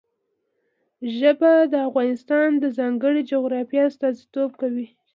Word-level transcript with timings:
ژبې 1.17 1.53
د 1.73 1.73
افغانستان 1.87 2.49
د 2.57 2.65
ځانګړي 2.77 3.21
جغرافیه 3.31 3.83
استازیتوب 3.89 4.51
کوي. 4.61 4.87